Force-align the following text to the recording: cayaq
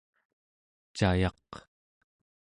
cayaq 0.97 1.47